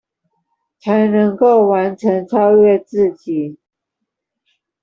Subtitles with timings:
[0.79, 3.59] 才能夠完成、超越自己